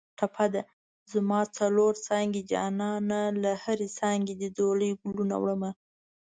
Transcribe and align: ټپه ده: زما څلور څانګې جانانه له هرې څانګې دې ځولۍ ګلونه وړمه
ټپه 0.17 0.45
ده: 0.53 0.61
زما 1.11 1.39
څلور 1.57 1.91
څانګې 2.07 2.41
جانانه 2.51 3.21
له 3.43 3.51
هرې 3.63 3.87
څانګې 3.99 4.33
دې 4.41 4.49
ځولۍ 4.57 4.91
ګلونه 5.05 5.35
وړمه 5.41 5.71